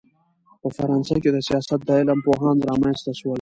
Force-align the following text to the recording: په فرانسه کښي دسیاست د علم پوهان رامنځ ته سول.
په 0.61 0.67
فرانسه 0.75 1.13
کښي 1.21 1.31
دسیاست 1.33 1.79
د 1.85 1.89
علم 1.99 2.19
پوهان 2.25 2.57
رامنځ 2.69 2.97
ته 3.05 3.11
سول. 3.19 3.29